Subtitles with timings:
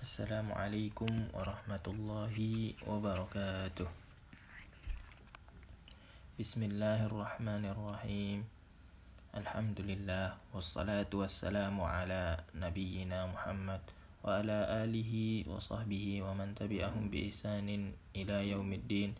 [0.00, 3.84] Assalamualaikum warahmatullahi wabarakatuh
[6.40, 8.48] Bismillahirrahmanirrahim
[9.36, 13.84] Alhamdulillah Wassalatu wassalamu ala nabiyyina Muhammad
[14.24, 19.12] Wa ala alihi wa sahbihi wa man tabi'ahum bi ihsanin ila yaumiddin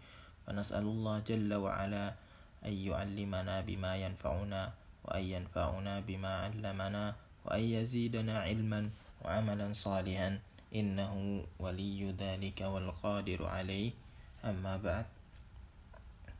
[0.49, 2.17] Wa nas'alullah jalla wa ala
[2.65, 4.73] An yu'allimana bima yanfa'una
[5.05, 10.41] Wa an yanfa'una bima 'allamana Wa an yazidana ilman wa amalan salihan
[10.71, 13.95] innahu waliyu dhalika wal qadiru alaih
[14.43, 15.07] amma ba'd.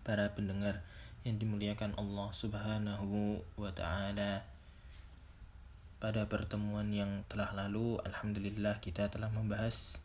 [0.07, 0.83] Para pendengar
[1.29, 4.43] yang dimuliakan Allah Subhanahu wa taala
[6.01, 10.01] pada pertemuan yang telah lalu alhamdulillah kita telah membahas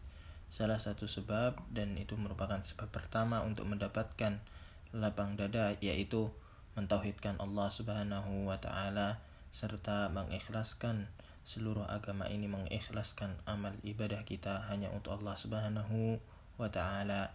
[0.51, 4.43] salah satu sebab dan itu merupakan sebab pertama untuk mendapatkan
[4.91, 6.27] lapang dada yaitu
[6.75, 9.23] mentauhidkan Allah Subhanahu wa taala
[9.55, 11.07] serta mengikhlaskan
[11.47, 16.19] seluruh agama ini mengikhlaskan amal ibadah kita hanya untuk Allah Subhanahu
[16.59, 17.31] wa taala.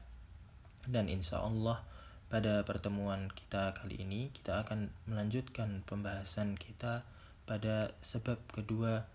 [0.85, 1.81] Dan insya Allah
[2.29, 7.09] pada pertemuan kita kali ini kita akan melanjutkan pembahasan kita
[7.49, 9.09] pada sebab kedua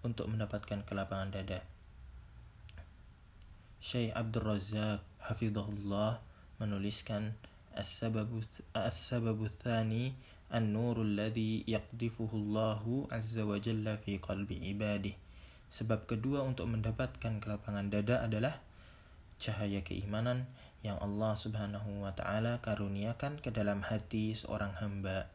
[0.00, 1.60] untuk mendapatkan kelapangan dada.
[3.84, 6.24] Syekh Abdul Razak hafizahullah
[6.56, 7.36] menuliskan
[7.76, 10.12] as-sababu tsani
[10.52, 15.16] an-nur alladhi yaqdifuhu Allahu azza wa jalla fi qalbi ibadih.
[15.72, 18.60] Sebab kedua untuk mendapatkan kelapangan dada adalah
[19.40, 20.44] cahaya keimanan
[20.84, 25.32] yang Allah Subhanahu wa taala karuniakan ke dalam hati seorang hamba.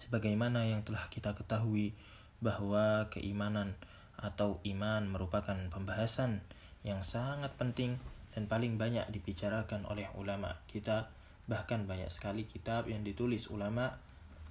[0.00, 1.92] Sebagaimana yang telah kita ketahui
[2.40, 3.76] bahwa keimanan
[4.16, 6.40] atau iman merupakan pembahasan
[6.86, 7.98] yang sangat penting
[8.32, 11.10] dan paling banyak dibicarakan oleh ulama kita
[11.48, 13.96] Bahkan banyak sekali kitab yang ditulis ulama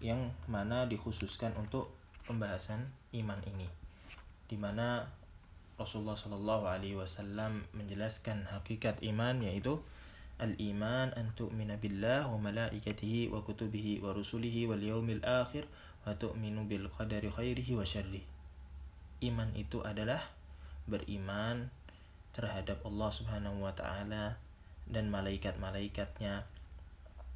[0.02, 1.94] yang mana dikhususkan untuk
[2.26, 3.70] pembahasan iman ini.
[4.50, 5.06] Di mana
[5.78, 9.78] Rasulullah Shallallahu Alaihi Wasallam menjelaskan hakikat iman yaitu
[10.42, 15.70] al-iman an tu'mina billah wa malaikatihi wa kutubihi wa rusulihi wal yaumil akhir
[16.05, 18.26] wa tu'minu bil qadari khairihi wa syarri.
[19.22, 20.22] Iman itu adalah
[20.86, 21.70] beriman
[22.38, 24.38] terhadap Allah Subhanahu wa taala
[24.86, 26.45] dan malaikat-malaikatnya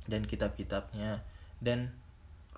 [0.09, 1.21] dan kitab-kitabnya
[1.61, 1.93] dan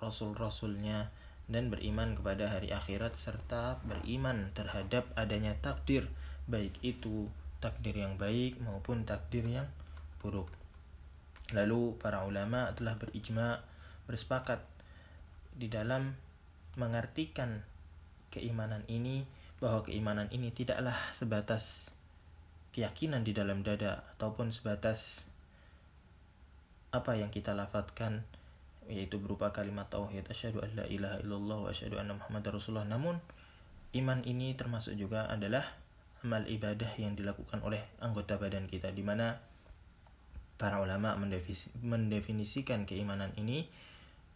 [0.00, 1.12] rasul-rasulnya
[1.44, 6.08] dan beriman kepada hari akhirat serta beriman terhadap adanya takdir
[6.48, 7.28] baik itu
[7.60, 9.68] takdir yang baik maupun takdir yang
[10.20, 10.48] buruk.
[11.52, 13.60] Lalu para ulama telah berijma
[14.08, 14.60] bersepakat
[15.56, 16.16] di dalam
[16.76, 17.64] mengartikan
[18.32, 19.24] keimanan ini
[19.60, 21.94] bahwa keimanan ini tidaklah sebatas
[22.74, 25.30] keyakinan di dalam dada ataupun sebatas
[26.94, 28.22] apa yang kita lafadkan
[28.86, 32.86] yaitu berupa kalimat tauhid asyhadu an la ilaha illallah wa asyhadu anna muhammadar rasulullah.
[32.86, 33.18] Namun
[33.98, 35.66] iman ini termasuk juga adalah
[36.22, 39.42] amal ibadah yang dilakukan oleh anggota badan kita di mana
[40.56, 41.18] para ulama
[41.82, 43.66] mendefinisikan keimanan ini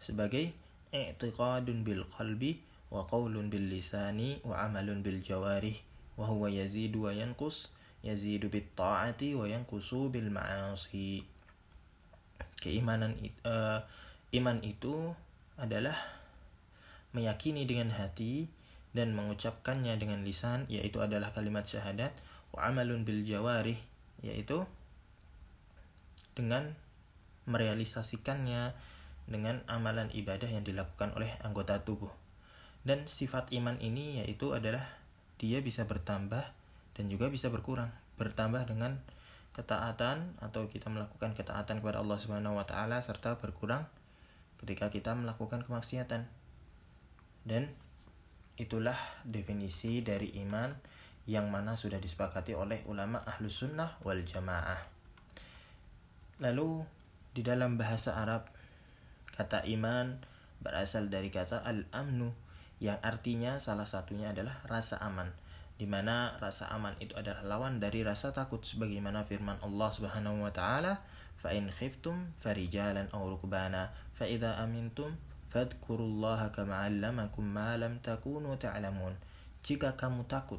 [0.02, 0.50] sebagai
[0.90, 5.76] i'tiqadun bil qalbi wa qaulun bil lisani wa amalun bil jawarih
[6.16, 7.70] wa huwa yazidu wa yanqus
[8.00, 11.22] yazidu bit ta'ati wa yanqusu bil ma'asi
[12.58, 13.14] keimanan
[13.46, 13.82] uh,
[14.34, 15.14] iman itu
[15.58, 15.96] adalah
[17.14, 18.46] meyakini dengan hati
[18.92, 22.12] dan mengucapkannya dengan lisan yaitu adalah kalimat syahadat
[22.52, 23.78] wa amalun bil jawarih
[24.22, 24.66] yaitu
[26.34, 26.74] dengan
[27.48, 28.76] merealisasikannya
[29.28, 32.12] dengan amalan ibadah yang dilakukan oleh anggota tubuh.
[32.86, 34.86] Dan sifat iman ini yaitu adalah
[35.36, 36.44] dia bisa bertambah
[36.96, 37.92] dan juga bisa berkurang.
[38.16, 39.02] Bertambah dengan
[39.58, 43.82] ketaatan atau kita melakukan ketaatan kepada Allah Subhanahu wa taala serta berkurang
[44.62, 46.30] ketika kita melakukan kemaksiatan.
[47.42, 47.74] Dan
[48.54, 50.70] itulah definisi dari iman
[51.26, 54.78] yang mana sudah disepakati oleh ulama ahlus sunnah wal jamaah.
[56.38, 56.86] Lalu
[57.34, 58.46] di dalam bahasa Arab
[59.34, 60.22] kata iman
[60.62, 62.30] berasal dari kata al-amnu
[62.78, 65.34] yang artinya salah satunya adalah rasa aman
[65.78, 70.50] di mana rasa aman itu adalah lawan dari rasa takut sebagaimana firman Allah Subhanahu wa
[70.50, 70.98] taala
[71.38, 75.14] fa in khiftum farijalan aw rukbana fa idza amintum
[75.54, 79.14] fadhkurullaha kama 'allamakum ma lam takunu ta'lamun.
[79.62, 80.58] Jika kamu takut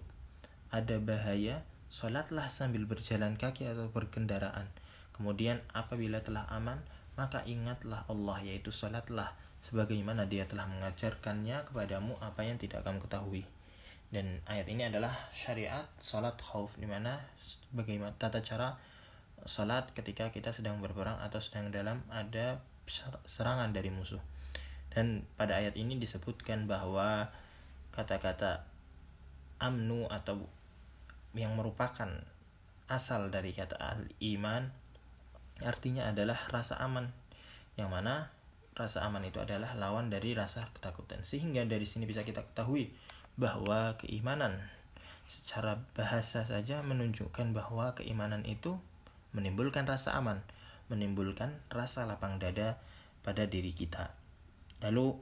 [0.71, 4.71] ada bahaya salatlah sambil berjalan kaki atau berkendaraan.
[5.11, 6.79] Kemudian apabila telah aman
[7.19, 13.43] maka ingatlah Allah yaitu salatlah sebagaimana dia telah mengajarkannya kepadamu apa yang tidak kamu ketahui
[14.09, 17.21] dan ayat ini adalah syariat salat khauf di mana
[17.69, 18.73] bagaimana tata cara
[19.45, 22.57] salat ketika kita sedang berperang atau sedang dalam ada
[23.23, 24.19] serangan dari musuh.
[24.89, 27.29] Dan pada ayat ini disebutkan bahwa
[27.93, 28.65] kata-kata
[29.61, 30.49] amnu atau
[31.37, 32.09] yang merupakan
[32.89, 34.73] asal dari kata al-iman
[35.61, 37.13] artinya adalah rasa aman
[37.77, 38.33] yang mana
[38.73, 42.89] rasa aman itu adalah lawan dari rasa ketakutan sehingga dari sini bisa kita ketahui
[43.39, 44.59] bahwa keimanan.
[45.29, 48.75] Secara bahasa saja menunjukkan bahwa keimanan itu
[49.31, 50.41] menimbulkan rasa aman
[50.89, 52.81] menimbulkan rasa lapang dada
[53.21, 54.11] pada diri kita.
[54.81, 55.15] Lalu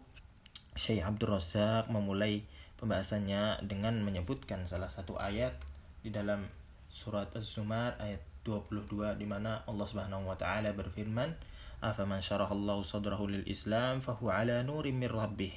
[0.79, 2.47] Syekh Abdul Razak memulai
[2.79, 5.59] pembahasannya dengan menyebutkan salah satu ayat
[6.01, 6.47] di dalam
[6.87, 11.35] surat Az-Zumar ayat 22 di mana Allah Subhanahu wa taala berfirman
[11.83, 15.51] afaman syarahallahu sadrahu lil Islam fahuwa ala nurim mir rabbih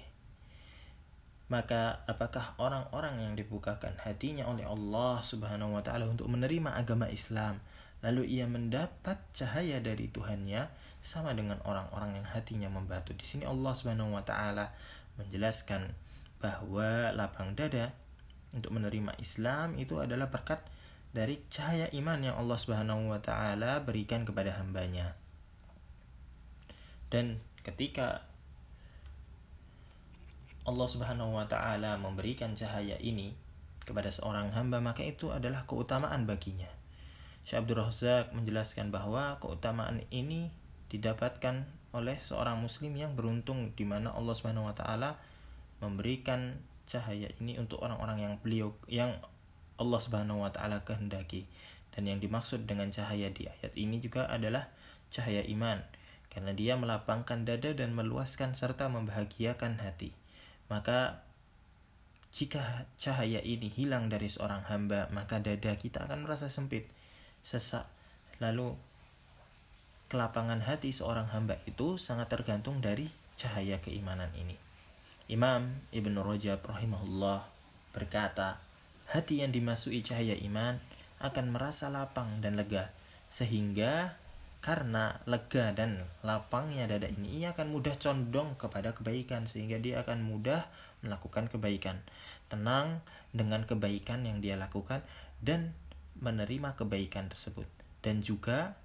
[1.50, 7.58] maka apakah orang-orang yang dibukakan hatinya oleh Allah Subhanahu wa taala untuk menerima agama Islam
[8.00, 10.70] lalu ia mendapat cahaya dari Tuhannya
[11.02, 14.70] sama dengan orang-orang yang hatinya membatu di sini Allah Subhanahu wa taala
[15.19, 15.91] menjelaskan
[16.41, 17.93] bahwa lapang dada
[18.55, 20.62] untuk menerima Islam itu adalah berkat
[21.11, 25.19] dari cahaya iman yang Allah Subhanahu wa taala berikan kepada hambanya.
[27.11, 28.30] Dan ketika
[30.69, 33.33] Allah Subhanahu wa taala memberikan cahaya ini
[33.81, 36.69] kepada seorang hamba maka itu adalah keutamaan baginya.
[37.41, 40.53] Syekh Abdul Razak menjelaskan bahwa keutamaan ini
[40.93, 41.65] didapatkan
[41.97, 45.17] oleh seorang muslim yang beruntung di mana Allah Subhanahu wa taala
[45.81, 49.17] memberikan cahaya ini untuk orang-orang yang beliau yang
[49.81, 51.49] Allah Subhanahu wa taala kehendaki.
[51.91, 54.71] Dan yang dimaksud dengan cahaya di ayat ini juga adalah
[55.11, 55.83] cahaya iman
[56.31, 60.15] karena dia melapangkan dada dan meluaskan serta membahagiakan hati.
[60.70, 61.26] Maka
[62.31, 66.87] jika cahaya ini hilang dari seorang hamba, maka dada kita akan merasa sempit,
[67.43, 67.90] sesak.
[68.38, 68.78] Lalu
[70.06, 74.55] kelapangan hati seorang hamba itu sangat tergantung dari cahaya keimanan ini.
[75.26, 77.46] Imam Ibn Rajab rahimahullah
[77.90, 78.62] berkata,
[79.11, 80.78] hati yang dimasuki cahaya iman
[81.19, 82.94] akan merasa lapang dan lega,
[83.26, 84.19] sehingga
[84.61, 90.21] karena lega dan lapangnya dada ini, ia akan mudah condong kepada kebaikan, sehingga dia akan
[90.21, 90.69] mudah
[91.01, 92.05] melakukan kebaikan.
[92.53, 93.01] Tenang
[93.33, 95.01] dengan kebaikan yang dia lakukan
[95.41, 95.73] dan
[96.21, 97.65] menerima kebaikan tersebut.
[98.05, 98.77] Dan juga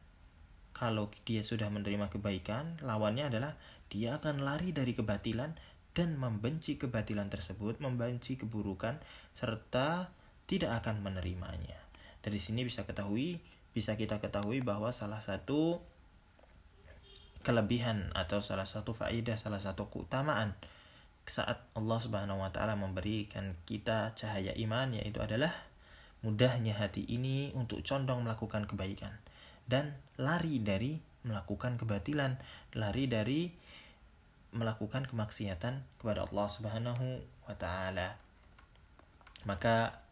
[0.71, 3.59] kalau dia sudah menerima kebaikan, lawannya adalah
[3.91, 5.55] dia akan lari dari kebatilan
[5.95, 8.99] dan membenci kebatilan tersebut, membenci keburukan
[9.35, 10.11] serta
[10.47, 11.79] tidak akan menerimanya.
[12.19, 13.39] Dari sini bisa ketahui,
[13.75, 15.83] bisa kita ketahui bahwa salah satu
[17.43, 20.55] kelebihan atau salah satu faedah, salah satu keutamaan
[21.27, 25.51] saat Allah Subhanahu wa taala memberikan kita cahaya iman yaitu adalah
[26.23, 29.13] mudahnya hati ini untuk condong melakukan kebaikan
[29.67, 32.37] dan lari dari melakukan kebatilan,
[32.77, 33.49] lari dari
[34.53, 37.05] melakukan kemaksiatan kepada Allah Subhanahu
[37.49, 38.15] wa taala.
[39.43, 40.04] Maka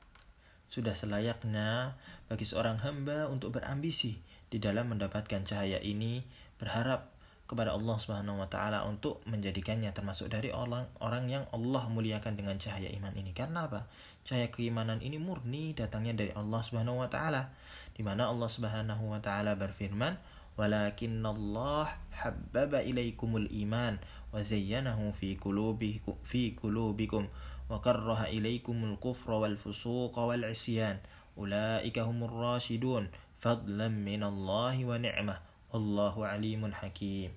[0.72, 1.96] sudah selayaknya
[2.28, 4.20] bagi seorang hamba untuk berambisi
[4.52, 6.20] di dalam mendapatkan cahaya ini,
[6.60, 7.12] berharap
[7.48, 12.92] kepada Allah Subhanahu wa taala untuk menjadikannya termasuk dari orang-orang yang Allah muliakan dengan cahaya
[12.92, 13.32] iman ini.
[13.32, 13.88] Karena apa?
[14.28, 17.48] Cahaya keimanan ini murni datangnya dari Allah Subhanahu wa taala.
[17.96, 20.20] Di mana Allah Subhanahu wa taala berfirman,
[20.58, 23.94] ولكن الله حبب إليكم الإيمان
[24.34, 27.22] وزينه في قلوبكم في قلوبكم
[27.68, 30.96] وكره إليكم الكفر والفسوق والعصيان
[31.38, 33.04] أولئك هم الراشدون
[33.38, 35.36] فضلا من الله ونعمة
[35.72, 37.30] والله عليم حكيم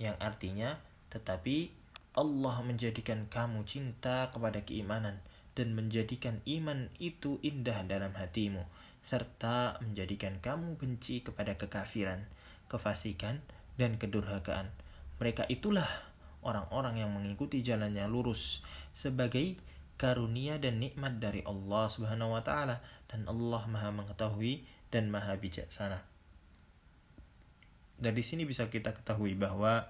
[0.00, 0.80] yang artinya
[1.12, 1.76] tetapi
[2.16, 5.20] Allah menjadikan kamu cinta kepada keimanan
[5.54, 8.64] dan menjadikan iman itu indah dalam hatimu
[9.00, 12.28] serta menjadikan kamu benci kepada kekafiran,
[12.68, 13.40] kefasikan,
[13.80, 14.68] dan kedurhakaan.
[15.16, 15.88] Mereka itulah
[16.45, 18.61] orang-orang yang mengikuti jalannya lurus
[18.93, 19.57] sebagai
[19.97, 25.99] karunia dan nikmat dari Allah Subhanahu wa taala dan Allah Maha mengetahui dan Maha bijaksana.
[27.95, 29.87] Dari sini bisa kita ketahui bahwa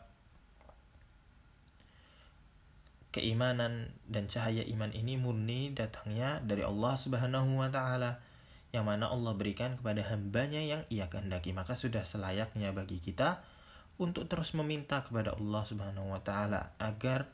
[3.10, 8.22] keimanan dan cahaya iman ini murni datangnya dari Allah Subhanahu wa taala
[8.76, 11.56] yang mana Allah berikan kepada hambanya yang ia kehendaki.
[11.56, 13.40] Maka sudah selayaknya bagi kita
[13.96, 17.32] untuk terus meminta kepada Allah Subhanahu wa taala agar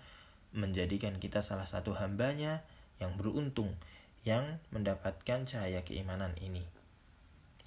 [0.51, 2.61] menjadikan kita salah satu hambanya
[3.01, 3.73] yang beruntung
[4.21, 6.61] yang mendapatkan cahaya keimanan ini.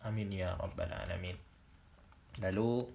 [0.05, 1.35] Amin ya rabbal alamin.
[2.39, 2.87] Lalu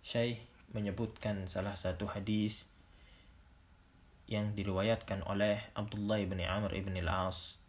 [0.00, 0.40] Syekh
[0.72, 2.64] menyebutkan salah satu hadis
[4.30, 7.60] yang diriwayatkan oleh Abdullah bin Amr ibn al-As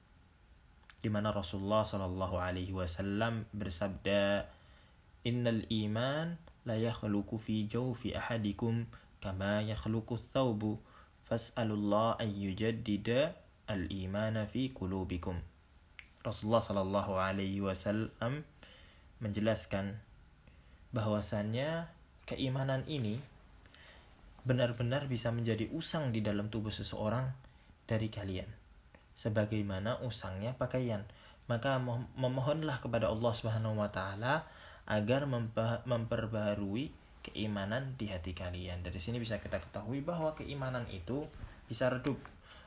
[1.02, 4.46] di mana Rasulullah Shallallahu Alaihi Wasallam bersabda,
[5.26, 8.86] Innal iman la yakhluqu fi jawfi ahadikum
[9.22, 10.78] kama yakhluqu thawbu
[11.26, 13.34] fas'alullah an yujaddida
[13.70, 15.40] al-imana fi qulubikum.
[16.22, 18.46] Rasulullah Shallallahu Alaihi Wasallam
[19.22, 19.98] menjelaskan
[20.94, 21.90] bahwasannya
[22.30, 23.18] keimanan ini
[24.46, 27.30] benar-benar bisa menjadi usang di dalam tubuh seseorang
[27.86, 28.50] dari kalian
[29.14, 31.06] sebagaimana usangnya pakaian
[31.46, 31.78] maka
[32.18, 34.50] memohonlah kepada Allah Subhanahu wa taala
[34.92, 35.24] agar
[35.88, 36.92] memperbarui
[37.24, 38.84] keimanan di hati kalian.
[38.84, 41.32] Dari sini bisa kita ketahui bahwa keimanan itu
[41.72, 42.20] bisa redup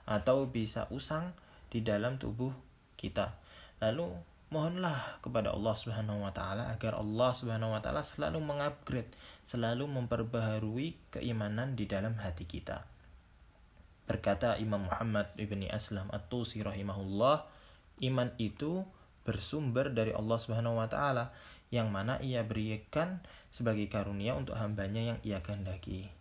[0.09, 1.37] atau bisa usang
[1.69, 2.57] di dalam tubuh
[2.97, 3.37] kita.
[3.85, 4.09] Lalu
[4.49, 9.13] mohonlah kepada Allah Subhanahu wa taala agar Allah Subhanahu wa taala selalu mengupgrade,
[9.45, 12.89] selalu memperbaharui keimanan di dalam hati kita.
[14.09, 17.45] Berkata Imam Muhammad ibni Aslam At-Tusi rahimahullah,
[18.05, 18.85] iman itu
[19.25, 21.33] bersumber dari Allah Subhanahu wa taala
[21.73, 26.13] yang mana ia berikan sebagai karunia untuk hambanya yang ia kehendaki.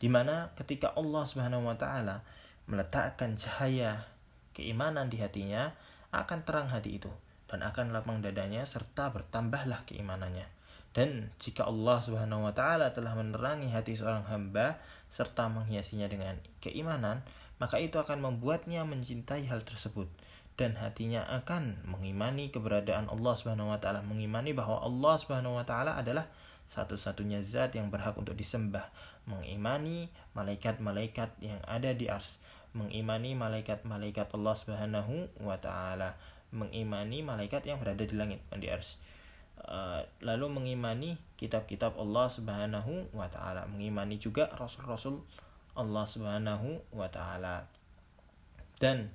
[0.00, 2.22] Di mana ketika Allah Subhanahu wa taala
[2.70, 4.06] meletakkan cahaya
[4.54, 5.74] keimanan di hatinya,
[6.14, 7.10] akan terang hati itu
[7.50, 10.46] dan akan lapang dadanya serta bertambahlah keimanannya.
[10.90, 14.78] Dan jika Allah Subhanahu wa taala telah menerangi hati seorang hamba
[15.10, 17.22] serta menghiasinya dengan keimanan,
[17.62, 20.10] maka itu akan membuatnya mencintai hal tersebut
[20.60, 25.96] dan hatinya akan mengimani keberadaan Allah Subhanahu wa taala, mengimani bahwa Allah Subhanahu wa taala
[25.96, 26.28] adalah
[26.68, 28.92] satu-satunya zat yang berhak untuk disembah,
[29.24, 32.36] mengimani malaikat-malaikat yang ada di ars,
[32.76, 36.20] mengimani malaikat-malaikat Allah Subhanahu wa taala,
[36.52, 39.00] mengimani malaikat yang berada di langit di ars.
[39.60, 45.24] Uh, lalu mengimani kitab-kitab Allah Subhanahu wa taala, mengimani juga rasul-rasul
[45.72, 47.64] Allah Subhanahu wa taala.
[48.76, 49.12] Dan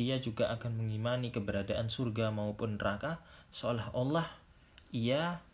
[0.00, 3.20] ia juga akan mengimani keberadaan surga maupun neraka
[3.52, 4.24] seolah-olah
[4.96, 5.44] ia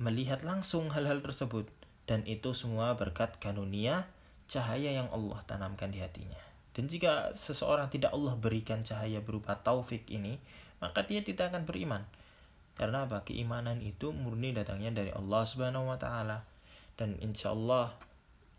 [0.00, 1.68] melihat langsung hal-hal tersebut
[2.08, 4.08] dan itu semua berkat karunia
[4.46, 6.38] cahaya yang Allah tanamkan di hatinya.
[6.72, 10.38] Dan jika seseorang tidak Allah berikan cahaya berupa taufik ini,
[10.78, 12.04] maka dia tidak akan beriman.
[12.76, 13.24] Karena apa?
[13.24, 16.44] Keimanan itu murni datangnya dari Allah Subhanahu wa taala.
[16.94, 17.96] Dan insya Allah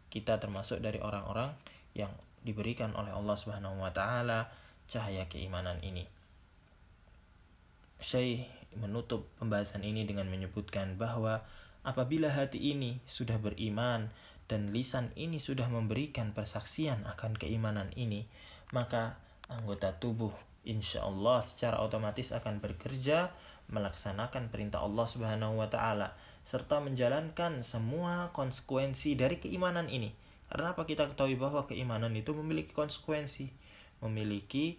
[0.09, 1.53] kita termasuk dari orang-orang
[1.93, 2.09] yang
[2.41, 4.49] diberikan oleh Allah Subhanahu wa taala
[4.87, 6.07] cahaya keimanan ini.
[7.99, 11.41] Syekh menutup pembahasan ini dengan menyebutkan bahwa
[11.81, 14.11] apabila hati ini sudah beriman
[14.47, 18.29] dan lisan ini sudah memberikan persaksian akan keimanan ini,
[18.71, 19.19] maka
[19.51, 20.31] anggota tubuh
[20.67, 23.31] insya Allah secara otomatis akan bekerja
[23.67, 26.15] melaksanakan perintah Allah Subhanahu wa taala
[26.47, 30.15] serta menjalankan semua konsekuensi dari keimanan ini.
[30.47, 33.51] Karena apa kita ketahui bahwa keimanan itu memiliki konsekuensi
[34.03, 34.77] memiliki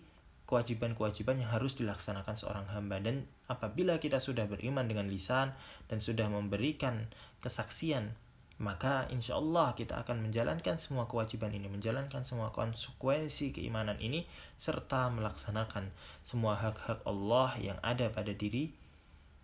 [0.49, 5.53] kewajiban-kewajiban yang harus dilaksanakan seorang hamba dan apabila kita sudah beriman dengan lisan
[5.93, 7.13] dan sudah memberikan
[7.45, 8.17] kesaksian
[8.59, 14.27] maka insya Allah kita akan menjalankan semua kewajiban ini, menjalankan semua konsekuensi keimanan ini,
[14.59, 15.95] serta melaksanakan
[16.27, 18.75] semua hak-hak Allah yang ada pada diri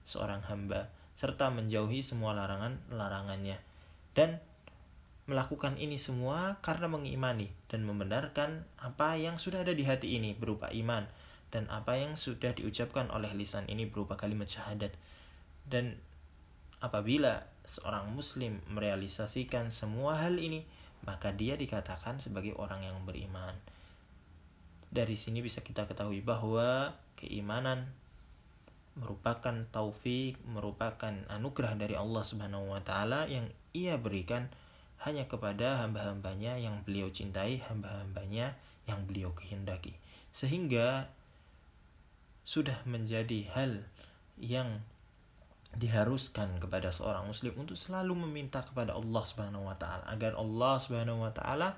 [0.02, 3.62] seorang hamba, serta menjauhi semua larangan-larangannya.
[4.18, 4.42] Dan
[5.24, 10.68] melakukan ini semua karena mengimani dan membenarkan apa yang sudah ada di hati ini berupa
[10.72, 11.08] iman.
[11.48, 14.90] Dan apa yang sudah diucapkan oleh lisan ini berupa kalimat syahadat.
[15.64, 15.96] Dan
[16.82, 20.66] apabila seorang muslim merealisasikan semua hal ini
[21.04, 23.54] maka dia dikatakan sebagai orang yang beriman.
[24.88, 27.92] Dari sini bisa kita ketahui bahwa keimanan
[28.94, 34.46] merupakan taufik merupakan anugerah dari Allah Subhanahu wa taala yang ia berikan
[35.02, 38.54] hanya kepada hamba-hambanya yang beliau cintai, hamba-hambanya
[38.86, 39.96] yang beliau kehendaki.
[40.30, 41.10] Sehingga
[42.44, 43.82] sudah menjadi hal
[44.36, 44.84] yang
[45.74, 51.26] diharuskan kepada seorang muslim untuk selalu meminta kepada Allah Subhanahu wa taala agar Allah Subhanahu
[51.26, 51.74] wa taala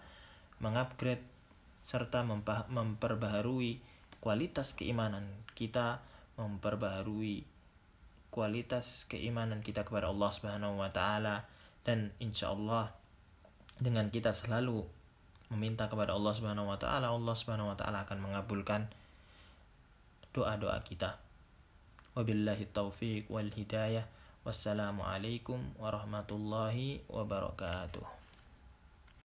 [0.61, 1.25] mengupgrade
[1.87, 2.26] serta
[2.68, 3.80] memperbaharui
[4.20, 6.02] kualitas keimanan kita,
[6.37, 7.46] memperbaharui
[8.28, 11.49] kualitas keimanan kita kepada Allah Subhanahu wa taala
[11.87, 12.92] dan insya Allah
[13.76, 14.85] dengan kita selalu
[15.52, 18.88] meminta kepada Allah Subhanahu wa taala, Allah Subhanahu wa taala akan mengabulkan
[20.33, 21.21] doa-doa kita.
[22.16, 24.09] Wabillahi taufiq wal hidayah.
[24.47, 28.15] Wassalamualaikum warahmatullahi wabarakatuh.